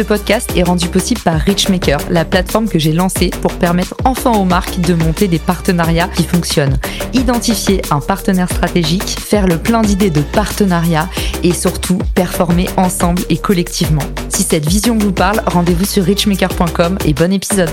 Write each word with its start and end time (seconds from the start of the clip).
Ce 0.00 0.04
podcast 0.06 0.50
est 0.56 0.62
rendu 0.62 0.88
possible 0.88 1.20
par 1.20 1.38
Richmaker, 1.38 1.98
la 2.08 2.24
plateforme 2.24 2.70
que 2.70 2.78
j'ai 2.78 2.94
lancée 2.94 3.28
pour 3.42 3.52
permettre 3.52 3.94
enfin 4.06 4.32
aux 4.32 4.46
marques 4.46 4.80
de 4.80 4.94
monter 4.94 5.28
des 5.28 5.38
partenariats 5.38 6.08
qui 6.08 6.22
fonctionnent. 6.22 6.78
Identifier 7.12 7.82
un 7.90 8.00
partenaire 8.00 8.48
stratégique, 8.50 9.20
faire 9.20 9.46
le 9.46 9.58
plein 9.58 9.82
d'idées 9.82 10.08
de 10.08 10.22
partenariat 10.22 11.10
et 11.42 11.52
surtout 11.52 11.98
performer 12.14 12.66
ensemble 12.78 13.20
et 13.28 13.36
collectivement. 13.36 14.00
Si 14.30 14.42
cette 14.42 14.66
vision 14.66 14.96
vous 14.96 15.12
parle, 15.12 15.42
rendez-vous 15.44 15.84
sur 15.84 16.02
richmaker.com 16.02 16.96
et 17.04 17.12
bon 17.12 17.30
épisode. 17.30 17.68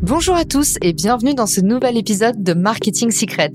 Bonjour 0.00 0.36
à 0.36 0.46
tous 0.46 0.78
et 0.80 0.94
bienvenue 0.94 1.34
dans 1.34 1.46
ce 1.46 1.60
nouvel 1.60 1.98
épisode 1.98 2.42
de 2.42 2.54
Marketing 2.54 3.10
Secret. 3.10 3.52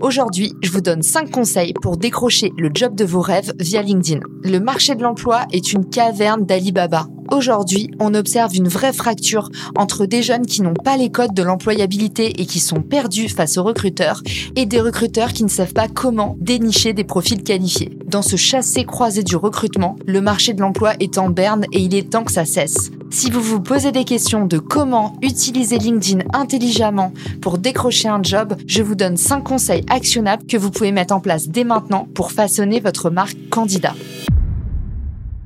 Aujourd'hui, 0.00 0.52
je 0.62 0.70
vous 0.70 0.80
donne 0.80 1.02
5 1.02 1.30
conseils 1.30 1.72
pour 1.80 1.96
décrocher 1.96 2.52
le 2.58 2.70
job 2.74 2.94
de 2.94 3.04
vos 3.04 3.20
rêves 3.20 3.52
via 3.58 3.80
LinkedIn. 3.80 4.20
Le 4.42 4.58
marché 4.58 4.94
de 4.94 5.02
l'emploi 5.02 5.46
est 5.52 5.72
une 5.72 5.88
caverne 5.88 6.44
d'Alibaba. 6.44 7.06
Aujourd'hui, 7.34 7.90
on 7.98 8.14
observe 8.14 8.54
une 8.54 8.68
vraie 8.68 8.92
fracture 8.92 9.50
entre 9.76 10.06
des 10.06 10.22
jeunes 10.22 10.46
qui 10.46 10.62
n'ont 10.62 10.72
pas 10.72 10.96
les 10.96 11.10
codes 11.10 11.34
de 11.34 11.42
l'employabilité 11.42 12.40
et 12.40 12.46
qui 12.46 12.60
sont 12.60 12.80
perdus 12.80 13.28
face 13.28 13.58
aux 13.58 13.64
recruteurs 13.64 14.22
et 14.54 14.66
des 14.66 14.80
recruteurs 14.80 15.32
qui 15.32 15.42
ne 15.42 15.48
savent 15.48 15.72
pas 15.72 15.88
comment 15.88 16.36
dénicher 16.40 16.92
des 16.92 17.02
profils 17.02 17.42
qualifiés. 17.42 17.98
Dans 18.06 18.22
ce 18.22 18.36
chassé-croisé 18.36 19.24
du 19.24 19.34
recrutement, 19.34 19.96
le 20.06 20.20
marché 20.20 20.52
de 20.52 20.60
l'emploi 20.60 20.92
est 21.00 21.18
en 21.18 21.28
berne 21.28 21.64
et 21.72 21.80
il 21.80 21.96
est 21.96 22.08
temps 22.08 22.22
que 22.22 22.30
ça 22.30 22.44
cesse. 22.44 22.92
Si 23.10 23.32
vous 23.32 23.42
vous 23.42 23.60
posez 23.60 23.90
des 23.90 24.04
questions 24.04 24.46
de 24.46 24.58
comment 24.58 25.16
utiliser 25.20 25.78
LinkedIn 25.78 26.22
intelligemment 26.34 27.12
pour 27.40 27.58
décrocher 27.58 28.06
un 28.06 28.22
job, 28.22 28.54
je 28.68 28.82
vous 28.82 28.94
donne 28.94 29.16
5 29.16 29.42
conseils 29.42 29.84
actionnables 29.90 30.46
que 30.46 30.56
vous 30.56 30.70
pouvez 30.70 30.92
mettre 30.92 31.12
en 31.12 31.20
place 31.20 31.48
dès 31.48 31.64
maintenant 31.64 32.06
pour 32.14 32.30
façonner 32.30 32.78
votre 32.78 33.10
marque 33.10 33.36
candidat. 33.50 33.94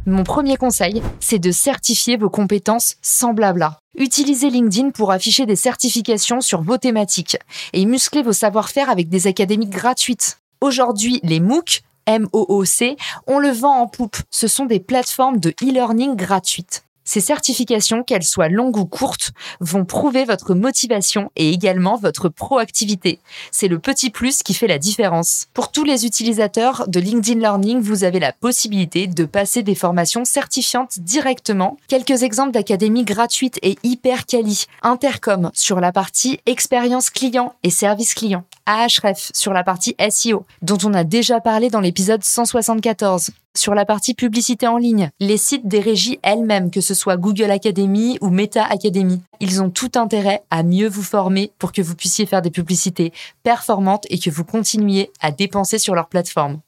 Mon 0.09 0.25
premier 0.25 0.57
conseil, 0.57 1.03
c'est 1.21 1.39
de 1.39 1.51
certifier 1.51 2.17
vos 2.17 2.31
compétences 2.31 2.97
sans 3.03 3.35
blabla. 3.35 3.79
Utilisez 3.95 4.49
LinkedIn 4.49 4.89
pour 4.89 5.13
afficher 5.13 5.45
des 5.45 5.55
certifications 5.55 6.41
sur 6.41 6.63
vos 6.63 6.79
thématiques 6.79 7.37
et 7.75 7.85
muscler 7.85 8.23
vos 8.23 8.33
savoir-faire 8.33 8.89
avec 8.89 9.11
des 9.11 9.27
académies 9.27 9.67
gratuites. 9.67 10.39
Aujourd'hui, 10.63 11.21
les 11.25 11.41
MOOC, 11.41 11.83
M-O-O-C, 12.07 12.97
on 13.27 13.39
le 13.39 13.51
vend 13.51 13.83
en 13.83 13.87
poupe. 13.87 14.17
Ce 14.31 14.49
sont 14.49 14.65
des 14.65 14.81
plateformes 14.81 15.41
de 15.41 15.51
e-learning 15.63 16.17
gratuites. 16.17 16.88
Ces 17.09 17.23
certifications, 17.23 18.03
qu'elles 18.03 18.23
soient 18.23 18.51
longues 18.51 18.77
ou 18.77 18.85
courtes, 18.85 19.31
vont 19.61 19.87
prouver 19.87 20.27
votre 20.27 20.55
motivation 20.55 21.31
et 21.37 21.49
également 21.49 21.97
votre 21.97 22.29
proactivité. 22.29 23.19
C'est 23.51 23.67
le 23.67 23.79
petit 23.79 24.11
plus 24.11 24.43
qui 24.43 24.53
fait 24.53 24.67
la 24.67 24.77
différence. 24.77 25.47
Pour 25.55 25.73
tous 25.73 25.85
les 25.85 26.05
utilisateurs 26.05 26.87
de 26.87 27.01
LinkedIn 27.01 27.41
Learning, 27.41 27.81
vous 27.81 28.05
avez 28.05 28.21
la 28.21 28.35
possibilité 28.35 29.07
de 29.07 29.25
passer 29.25 29.63
des 29.63 29.75
formations 29.75 30.27
certifiantes 30.27 30.99
directement. 30.99 31.79
Quelques 31.89 32.25
exemples 32.25 32.53
d'académies 32.53 33.05
gratuites 33.05 33.59
et 33.63 33.79
hyper 33.85 34.27
quali. 34.27 34.67
Intercom 34.83 35.51
sur 35.55 35.81
la 35.81 35.93
partie 35.93 36.41
expérience 36.45 37.09
client 37.09 37.55
et 37.63 37.71
service 37.71 38.13
client. 38.13 38.45
Ahref 38.69 39.31
sur 39.33 39.55
la 39.55 39.65
partie 39.65 39.97
SEO, 40.11 40.45
dont 40.61 40.77
on 40.85 40.93
a 40.93 41.03
déjà 41.03 41.41
parlé 41.41 41.71
dans 41.71 41.81
l'épisode 41.81 42.23
174 42.23 43.31
sur 43.57 43.75
la 43.75 43.87
partie 43.87 44.13
publicité 44.13 44.67
en 44.67 44.77
ligne, 44.77 45.11
les 45.21 45.39
sites 45.39 45.67
des 45.67 45.81
régies 45.81 46.19
elles-mêmes, 46.23 46.71
que 46.71 46.83
ce 46.83 46.93
soit 46.93 47.17
Google 47.17 47.51
Academy 47.51 48.19
ou 48.21 48.29
Meta 48.29 48.65
Academy. 48.65 49.23
Ils 49.41 49.63
ont 49.63 49.71
tout 49.71 49.93
intérêt 49.97 50.43
à 50.51 50.63
mieux 50.63 50.87
vous 50.87 51.03
former 51.03 51.51
pour 51.59 51.73
que 51.73 51.81
vous 51.81 51.97
puissiez 51.97 52.27
faire 52.27 52.43
des 52.43 52.51
publicités 52.51 53.13
performantes 53.43 54.05
et 54.11 54.19
que 54.19 54.31
vous 54.31 54.45
continuiez 54.45 55.11
à 55.21 55.31
dépenser 55.31 55.79
sur 55.79 55.95
leur 55.95 56.09
plateforme. 56.09 56.61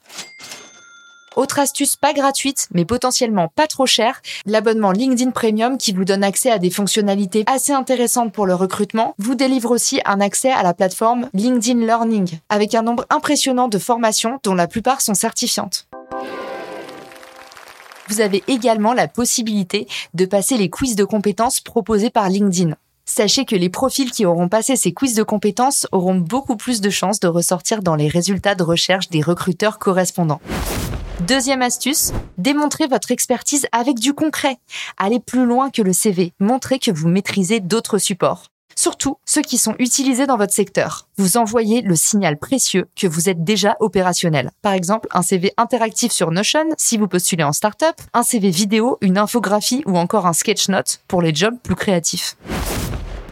Autre 1.37 1.61
astuce 1.61 1.97
pas 1.97 2.13
gratuite, 2.13 2.67
mais 2.73 2.85
potentiellement 2.85 3.49
pas 3.49 3.67
trop 3.67 3.87
chère, 3.87 4.21
l'abonnement 4.47 4.91
LinkedIn 4.91 5.31
Premium 5.31 5.79
qui 5.79 5.93
vous 5.93 6.05
donne 6.05 6.25
accès 6.25 6.51
à 6.51 6.59
des 6.59 6.71
fonctionnalités 6.71 7.45
assez 7.47 7.73
intéressantes 7.73 8.33
pour 8.33 8.47
le 8.47 8.55
recrutement, 8.55 9.15
vous 9.19 9.37
délivre 9.37 9.71
aussi 9.71 10.01
un 10.05 10.21
accès 10.21 10.51
à 10.51 10.63
la 10.63 10.75
plateforme 10.75 11.29
LinkedIn 11.33 11.87
Learning, 11.87 12.39
avec 12.49 12.75
un 12.75 12.83
nombre 12.83 13.07
impressionnant 13.11 13.69
de 13.69 13.79
formations 13.79 14.41
dont 14.43 14.55
la 14.55 14.67
plupart 14.67 15.01
sont 15.01 15.15
certifiantes 15.15 15.87
vous 18.11 18.21
avez 18.21 18.43
également 18.49 18.93
la 18.93 19.07
possibilité 19.07 19.87
de 20.15 20.27
passer 20.27 20.57
les 20.57 20.69
quiz 20.69 20.97
de 20.97 21.05
compétences 21.05 21.61
proposés 21.61 22.11
par 22.11 22.29
LinkedIn. 22.29 22.75
Sachez 23.05 23.45
que 23.45 23.57
les 23.57 23.71
profils 23.71 24.11
qui 24.11 24.27
auront 24.27 24.49
passé 24.49 24.77
ces 24.77 24.93
quiz 24.93 25.15
de 25.15 25.23
compétences 25.23 25.87
auront 25.93 26.17
beaucoup 26.17 26.57
plus 26.57 26.81
de 26.81 26.91
chances 26.91 27.21
de 27.21 27.29
ressortir 27.29 27.83
dans 27.83 27.95
les 27.95 28.09
résultats 28.09 28.55
de 28.55 28.63
recherche 28.63 29.09
des 29.11 29.21
recruteurs 29.21 29.79
correspondants. 29.79 30.41
Deuxième 31.27 31.63
astuce, 31.63 32.13
démontrez 32.39 32.87
votre 32.87 33.11
expertise 33.11 33.67
avec 33.73 33.99
du 33.99 34.15
concret. 34.15 34.57
Allez 34.97 35.21
plus 35.21 35.45
loin 35.45 35.71
que 35.71 35.83
le 35.83 35.93
CV. 35.93 36.33
Montrez 36.41 36.79
que 36.79 36.91
vous 36.91 37.09
maîtrisez 37.09 37.61
d'autres 37.61 37.99
supports 37.99 38.45
surtout 38.81 39.19
ceux 39.27 39.43
qui 39.43 39.59
sont 39.59 39.75
utilisés 39.79 40.27
dans 40.27 40.39
votre 40.39 40.55
secteur. 40.55 41.07
Vous 41.19 41.37
envoyez 41.37 41.83
le 41.83 41.97
signal 41.97 42.39
précieux 42.39 42.89
que 42.97 43.07
vous 43.07 43.29
êtes 43.29 43.45
déjà 43.45 43.77
opérationnel. 43.81 44.51
Par 44.63 44.73
exemple, 44.73 45.09
un 45.13 45.21
CV 45.21 45.53
interactif 45.59 46.13
sur 46.13 46.31
Notion 46.31 46.65
si 46.79 46.97
vous 46.97 47.07
postulez 47.07 47.45
en 47.45 47.53
startup, 47.53 47.95
un 48.15 48.23
CV 48.23 48.49
vidéo, 48.49 48.97
une 49.03 49.19
infographie 49.19 49.83
ou 49.87 49.99
encore 49.99 50.27
un 50.27 50.33
sketch 50.33 50.71
note 50.71 51.03
pour 51.09 51.21
les 51.21 51.35
jobs 51.35 51.59
plus 51.63 51.77
créatifs. 51.77 52.37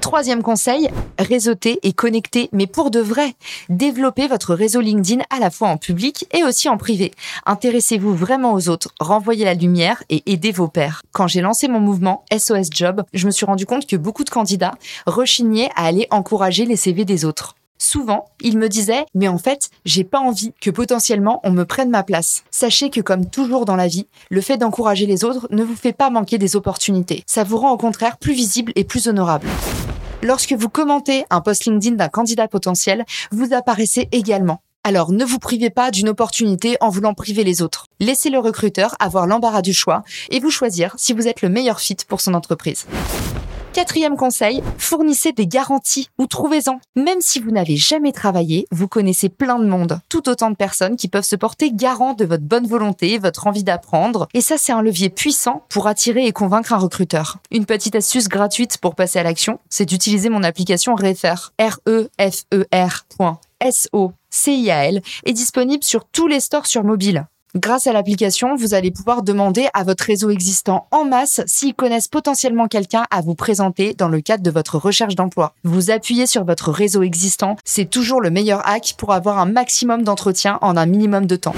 Troisième 0.08 0.42
conseil, 0.42 0.88
réseauter 1.18 1.80
et 1.82 1.92
connecter, 1.92 2.48
mais 2.52 2.66
pour 2.66 2.90
de 2.90 2.98
vrai. 2.98 3.34
Développez 3.68 4.26
votre 4.26 4.54
réseau 4.54 4.80
LinkedIn 4.80 5.22
à 5.28 5.38
la 5.38 5.50
fois 5.50 5.68
en 5.68 5.76
public 5.76 6.26
et 6.32 6.44
aussi 6.44 6.70
en 6.70 6.78
privé. 6.78 7.12
Intéressez-vous 7.44 8.14
vraiment 8.14 8.54
aux 8.54 8.70
autres, 8.70 8.94
renvoyez 9.00 9.44
la 9.44 9.52
lumière 9.52 10.02
et 10.08 10.22
aidez 10.24 10.50
vos 10.50 10.66
pairs. 10.66 11.02
Quand 11.12 11.26
j'ai 11.26 11.42
lancé 11.42 11.68
mon 11.68 11.78
mouvement 11.78 12.24
SOS 12.32 12.68
Job, 12.72 13.02
je 13.12 13.26
me 13.26 13.30
suis 13.30 13.44
rendu 13.44 13.66
compte 13.66 13.86
que 13.86 13.96
beaucoup 13.96 14.24
de 14.24 14.30
candidats 14.30 14.76
rechignaient 15.04 15.68
à 15.76 15.84
aller 15.84 16.06
encourager 16.10 16.64
les 16.64 16.76
CV 16.76 17.04
des 17.04 17.26
autres. 17.26 17.54
Souvent, 17.76 18.30
ils 18.40 18.56
me 18.56 18.70
disaient 18.70 19.04
Mais 19.14 19.28
en 19.28 19.36
fait, 19.36 19.68
j'ai 19.84 20.04
pas 20.04 20.20
envie 20.20 20.54
que 20.58 20.70
potentiellement 20.70 21.40
on 21.44 21.50
me 21.50 21.64
prenne 21.64 21.90
ma 21.90 22.02
place. 22.02 22.44
Sachez 22.50 22.88
que, 22.88 23.02
comme 23.02 23.26
toujours 23.26 23.66
dans 23.66 23.76
la 23.76 23.88
vie, 23.88 24.06
le 24.30 24.40
fait 24.40 24.56
d'encourager 24.56 25.04
les 25.04 25.22
autres 25.24 25.48
ne 25.50 25.62
vous 25.62 25.76
fait 25.76 25.92
pas 25.92 26.08
manquer 26.08 26.38
des 26.38 26.56
opportunités. 26.56 27.22
Ça 27.26 27.44
vous 27.44 27.58
rend 27.58 27.72
au 27.72 27.76
contraire 27.76 28.16
plus 28.16 28.32
visible 28.32 28.72
et 28.74 28.84
plus 28.84 29.06
honorable. 29.06 29.48
Lorsque 30.22 30.52
vous 30.52 30.68
commentez 30.68 31.24
un 31.30 31.40
post 31.40 31.66
LinkedIn 31.66 31.94
d'un 31.94 32.08
candidat 32.08 32.48
potentiel, 32.48 33.04
vous 33.30 33.54
apparaissez 33.54 34.08
également. 34.10 34.62
Alors 34.82 35.12
ne 35.12 35.24
vous 35.24 35.38
privez 35.38 35.70
pas 35.70 35.92
d'une 35.92 36.08
opportunité 36.08 36.76
en 36.80 36.88
voulant 36.88 37.14
priver 37.14 37.44
les 37.44 37.62
autres. 37.62 37.86
Laissez 38.00 38.28
le 38.28 38.40
recruteur 38.40 38.96
avoir 38.98 39.26
l'embarras 39.26 39.62
du 39.62 39.72
choix 39.72 40.02
et 40.30 40.40
vous 40.40 40.50
choisir 40.50 40.94
si 40.96 41.12
vous 41.12 41.28
êtes 41.28 41.42
le 41.42 41.48
meilleur 41.48 41.78
fit 41.78 41.96
pour 42.08 42.20
son 42.20 42.34
entreprise. 42.34 42.86
Quatrième 43.78 44.16
conseil, 44.16 44.60
fournissez 44.76 45.30
des 45.30 45.46
garanties 45.46 46.08
ou 46.18 46.26
trouvez-en. 46.26 46.80
Même 46.96 47.20
si 47.20 47.38
vous 47.38 47.52
n'avez 47.52 47.76
jamais 47.76 48.10
travaillé, 48.10 48.66
vous 48.72 48.88
connaissez 48.88 49.28
plein 49.28 49.56
de 49.60 49.68
monde, 49.68 50.00
tout 50.08 50.28
autant 50.28 50.50
de 50.50 50.56
personnes 50.56 50.96
qui 50.96 51.06
peuvent 51.06 51.22
se 51.22 51.36
porter 51.36 51.70
garant 51.70 52.14
de 52.14 52.24
votre 52.24 52.42
bonne 52.42 52.66
volonté, 52.66 53.18
votre 53.18 53.46
envie 53.46 53.62
d'apprendre. 53.62 54.26
Et 54.34 54.40
ça, 54.40 54.58
c'est 54.58 54.72
un 54.72 54.82
levier 54.82 55.10
puissant 55.10 55.64
pour 55.68 55.86
attirer 55.86 56.26
et 56.26 56.32
convaincre 56.32 56.72
un 56.72 56.78
recruteur. 56.78 57.38
Une 57.52 57.66
petite 57.66 57.94
astuce 57.94 58.26
gratuite 58.26 58.78
pour 58.78 58.96
passer 58.96 59.20
à 59.20 59.22
l'action, 59.22 59.60
c'est 59.70 59.86
d'utiliser 59.86 60.28
mon 60.28 60.42
application 60.42 60.96
Refer, 60.96 61.52
R-E-F-E-R. 61.60 63.04
S-O-C-I-A-L, 63.60 65.02
est 65.24 65.32
disponible 65.32 65.84
sur 65.84 66.04
tous 66.04 66.26
les 66.26 66.40
stores 66.40 66.66
sur 66.66 66.82
mobile. 66.82 67.28
Grâce 67.54 67.86
à 67.86 67.94
l'application, 67.94 68.56
vous 68.56 68.74
allez 68.74 68.90
pouvoir 68.90 69.22
demander 69.22 69.68
à 69.72 69.82
votre 69.82 70.04
réseau 70.04 70.28
existant 70.28 70.86
en 70.90 71.06
masse 71.06 71.40
s'ils 71.46 71.74
connaissent 71.74 72.06
potentiellement 72.06 72.68
quelqu'un 72.68 73.04
à 73.10 73.22
vous 73.22 73.34
présenter 73.34 73.94
dans 73.94 74.08
le 74.08 74.20
cadre 74.20 74.42
de 74.42 74.50
votre 74.50 74.76
recherche 74.76 75.14
d'emploi. 75.14 75.54
Vous 75.64 75.90
appuyez 75.90 76.26
sur 76.26 76.44
votre 76.44 76.70
réseau 76.70 77.02
existant, 77.02 77.56
c'est 77.64 77.88
toujours 77.88 78.20
le 78.20 78.28
meilleur 78.28 78.68
hack 78.68 78.96
pour 78.98 79.14
avoir 79.14 79.38
un 79.38 79.46
maximum 79.46 80.02
d'entretien 80.02 80.58
en 80.60 80.76
un 80.76 80.84
minimum 80.84 81.24
de 81.24 81.36
temps. 81.36 81.54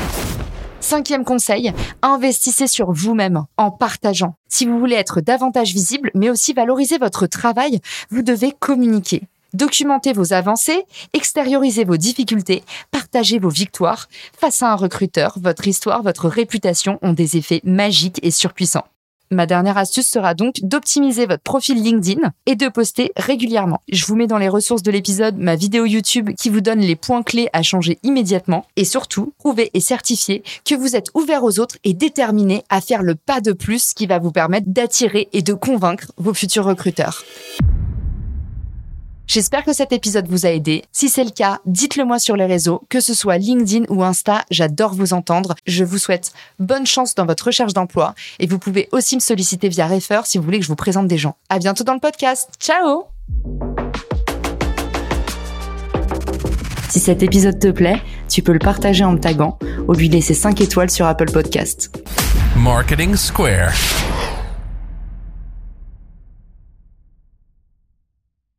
Cinquième 0.79 1.25
conseil, 1.25 1.73
investissez 2.03 2.69
sur 2.69 2.93
vous-même 2.93 3.45
en 3.57 3.73
partageant. 3.73 4.37
Si 4.49 4.67
vous 4.67 4.79
voulez 4.79 4.97
être 4.97 5.21
davantage 5.21 5.73
visible, 5.73 6.13
mais 6.15 6.31
aussi 6.31 6.53
valoriser 6.53 6.99
votre 6.99 7.27
travail, 7.27 7.81
vous 8.11 8.23
devez 8.23 8.53
communiquer. 8.53 9.23
Documentez 9.55 10.13
vos 10.13 10.33
avancées, 10.33 10.85
extériorisez 11.13 11.85
vos 11.85 11.97
difficultés, 11.97 12.63
partagez 12.91 13.39
vos 13.39 13.49
victoires. 13.49 14.09
Face 14.39 14.63
à 14.63 14.73
un 14.73 14.77
recruteur, 14.77 15.39
votre 15.41 15.67
histoire, 15.67 16.03
votre 16.03 16.29
réputation 16.29 16.99
ont 17.03 17.13
des 17.13 17.37
effets 17.37 17.61
magiques 17.65 18.21
et 18.23 18.31
surpuissants. 18.31 18.87
Ma 19.33 19.47
dernière 19.47 19.79
astuce 19.79 20.09
sera 20.09 20.35
donc 20.35 20.57
d'optimiser 20.63 21.25
votre 21.25 21.45
profil 21.45 21.81
LinkedIn 21.81 22.33
et 22.47 22.57
de 22.57 22.69
poster 22.69 23.13
régulièrement. 23.17 23.81
Je 23.89 24.05
vous 24.07 24.17
mets 24.17 24.27
dans 24.27 24.39
les 24.39 24.49
ressources 24.49 24.83
de 24.83 24.91
l'épisode 24.91 25.37
ma 25.37 25.55
vidéo 25.55 25.85
YouTube 25.85 26.31
qui 26.37 26.51
vous 26.51 26.61
donne 26.61 26.81
les 26.81 26.97
points 26.97 27.23
clés 27.23 27.49
à 27.53 27.63
changer 27.63 28.01
immédiatement 28.03 28.67
et 28.75 28.85
surtout, 28.85 29.33
prouvez 29.39 29.71
et 29.73 29.79
certifiez 29.79 30.43
que 30.65 30.75
vous 30.75 30.97
êtes 30.97 31.11
ouvert 31.15 31.45
aux 31.45 31.61
autres 31.61 31.77
et 31.85 31.95
déterminé 31.95 32.65
à 32.71 32.81
faire 32.81 33.03
le 33.03 33.15
pas 33.15 33.41
de 33.41 33.53
plus 33.53 33.95
qui 33.95 34.09
va 34.09 34.19
vous 34.19 34.33
permettre 34.33 34.67
d'attirer 34.69 35.29
et 35.33 35.43
de 35.43 35.55
convaincre 35.55 36.11
vos 36.17 36.35
futurs 36.35 36.65
recruteurs. 36.65 37.23
J'espère 39.33 39.63
que 39.63 39.73
cet 39.73 39.93
épisode 39.93 40.27
vous 40.27 40.45
a 40.45 40.49
aidé. 40.49 40.83
Si 40.91 41.09
c'est 41.09 41.23
le 41.23 41.31
cas, 41.31 41.61
dites-le 41.65 42.05
moi 42.05 42.19
sur 42.19 42.35
les 42.35 42.47
réseaux, 42.47 42.83
que 42.89 42.99
ce 42.99 43.15
soit 43.15 43.39
LinkedIn 43.39 43.85
ou 43.89 44.03
Insta, 44.03 44.45
j'adore 44.51 44.93
vous 44.93 45.13
entendre. 45.13 45.55
Je 45.67 45.85
vous 45.85 45.99
souhaite 45.99 46.33
bonne 46.59 46.85
chance 46.85 47.15
dans 47.15 47.27
votre 47.27 47.47
recherche 47.47 47.73
d'emploi 47.73 48.17
et 48.41 48.49
vous 48.49 48.59
pouvez 48.59 48.89
aussi 48.91 49.15
me 49.15 49.21
solliciter 49.21 49.69
via 49.69 49.87
Refer 49.87 50.23
si 50.25 50.37
vous 50.37 50.43
voulez 50.43 50.59
que 50.59 50.65
je 50.65 50.69
vous 50.69 50.75
présente 50.75 51.07
des 51.07 51.17
gens. 51.17 51.37
À 51.49 51.61
bientôt 51.61 51.85
dans 51.85 51.95
le 51.95 52.01
podcast. 52.01 52.49
Ciao! 52.59 53.05
Si 56.89 56.99
cet 56.99 57.23
épisode 57.23 57.61
te 57.61 57.69
plaît, 57.69 58.03
tu 58.29 58.43
peux 58.43 58.53
le 58.53 58.59
partager 58.59 59.05
en 59.05 59.13
me 59.13 59.21
taguant 59.21 59.61
ou 59.87 59.93
lui 59.93 60.09
laisser 60.09 60.35
5 60.35 60.61
étoiles 60.61 60.91
sur 60.91 61.07
Apple 61.07 61.31
Podcast. 61.31 61.97
Marketing 62.57 63.15
Square. 63.15 63.71